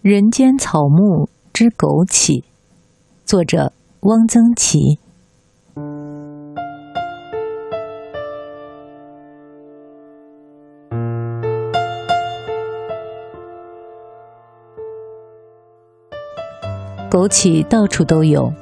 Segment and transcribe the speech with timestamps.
[0.00, 2.44] 人间草木之枸杞，
[3.24, 5.00] 作者汪曾祺。
[17.10, 18.52] 枸杞到处都有，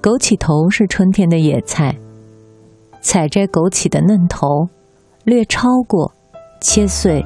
[0.00, 1.94] 枸杞头是春天的野菜。
[3.02, 4.70] 采摘枸杞的嫩头，
[5.24, 6.10] 略焯过，
[6.62, 7.22] 切碎，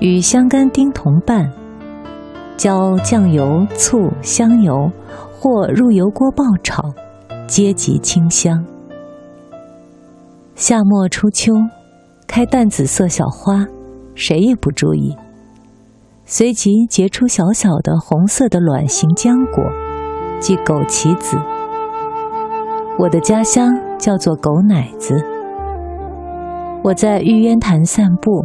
[0.00, 1.52] 与香干丁同拌。
[2.56, 4.90] 浇酱油、醋、香油，
[5.38, 6.82] 或入油锅爆炒，
[7.46, 8.64] 皆极清香。
[10.54, 11.52] 夏末初秋，
[12.28, 13.66] 开淡紫色小花，
[14.14, 15.16] 谁也不注意，
[16.24, 19.64] 随即结出小小的红色的卵形浆果，
[20.38, 21.36] 即枸杞子。
[22.96, 25.16] 我的家乡叫做狗奶子。
[26.84, 28.44] 我在玉渊潭散步。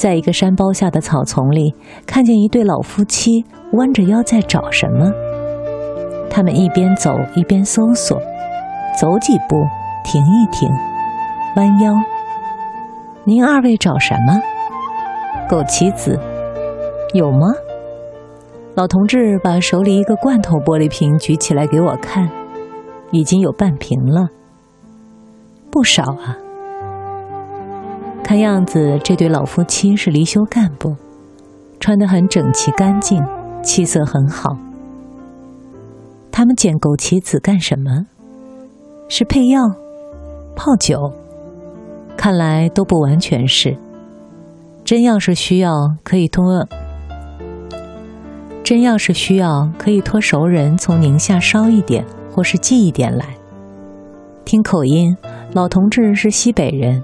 [0.00, 1.74] 在一个山包下的草丛里，
[2.06, 5.12] 看见一对老夫妻弯着腰在找什么。
[6.30, 8.18] 他们一边走一边搜索，
[8.98, 9.62] 走几步
[10.02, 10.66] 停一停，
[11.56, 11.92] 弯腰。
[13.24, 14.40] 您二位找什么？
[15.50, 16.18] 枸杞子
[17.12, 17.48] 有吗？
[18.76, 22.26] 老同志把手里一个罐头玻璃瓶举起来给我看，
[23.10, 24.30] 已经有半瓶了，
[25.70, 26.38] 不少啊。
[28.30, 30.94] 看样子，这对老夫妻是离休干部，
[31.80, 33.20] 穿得很整齐干净，
[33.60, 34.56] 气色很好。
[36.30, 38.06] 他们捡枸杞子干什么？
[39.08, 39.58] 是配药、
[40.54, 41.12] 泡酒？
[42.16, 43.76] 看来都不完全是。
[44.84, 46.68] 真要是需要，可以托
[48.62, 53.26] 真要是需要，可以托熟人从宁夏捎一点，或是寄一点来。
[54.44, 55.16] 听口音，
[55.52, 57.02] 老同志是西北人。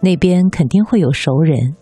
[0.00, 1.74] 那边肯定会有熟人。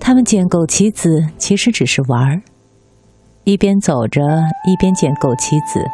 [0.00, 2.40] 他们捡枸杞子其实只是玩儿，
[3.44, 4.22] 一边走着
[4.66, 5.84] 一边捡枸杞子，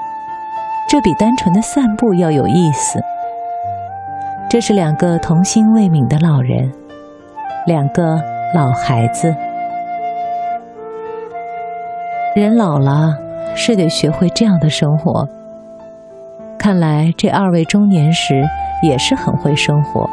[0.89, 3.01] 这比单纯的散步要有意思。
[4.49, 6.73] 这是两个童心未泯的老人，
[7.67, 8.21] 两个
[8.55, 9.35] 老孩子。
[12.37, 13.17] 人老了
[13.57, 15.29] 是得学会这样的生活。
[16.57, 18.45] 看来这二位中年时
[18.83, 20.09] 也是很会生活。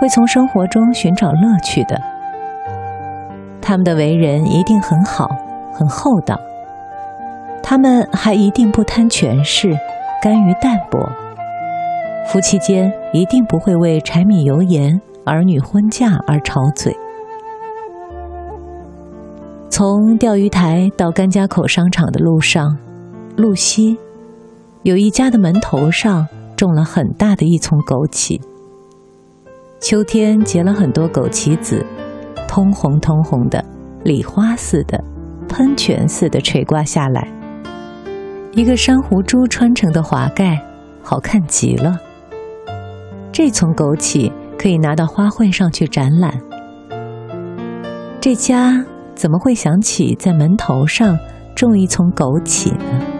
[0.00, 2.00] 会从生活中寻找乐趣的，
[3.60, 5.28] 他们的为人一定很好，
[5.74, 6.40] 很厚道。
[7.62, 9.76] 他们还一定不贪权势，
[10.22, 10.98] 甘于淡泊。
[12.26, 16.96] 夫妻间一定不会为柴米油盐、儿女婚嫁而吵嘴。
[19.68, 22.74] 从钓鱼台到甘家口商场的路上，
[23.36, 23.98] 路西
[24.82, 28.40] 有一家的门头上种了很大的一丛枸杞。
[29.80, 31.84] 秋天结了很多枸杞子，
[32.46, 33.64] 通红通红的，
[34.04, 35.02] 礼花似的，
[35.48, 37.26] 喷泉似的垂挂下来。
[38.52, 40.62] 一个珊瑚珠穿成的华盖，
[41.02, 41.98] 好看极了。
[43.32, 46.38] 这丛枸杞可以拿到花卉上去展览。
[48.20, 51.18] 这家怎么会想起在门头上
[51.54, 53.19] 种一丛枸杞呢？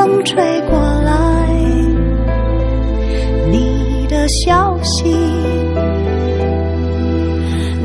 [0.00, 1.12] 风吹过来，
[3.50, 5.14] 你的消息，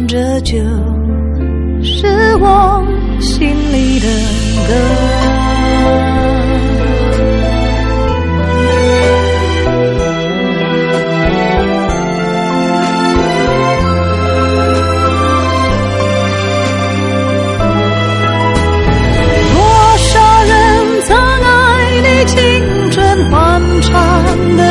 [0.08, 0.56] 这就
[1.84, 2.08] 是
[2.40, 2.82] 我
[3.20, 3.54] 心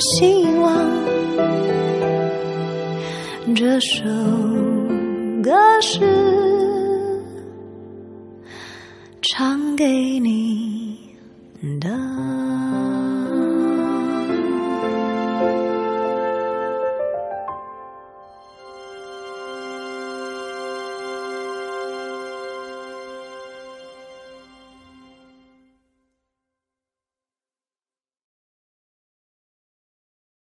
[0.00, 0.86] 希望
[3.54, 4.04] 这首
[5.42, 6.44] 歌是。
[9.36, 10.96] 唱给你
[11.80, 12.33] 的。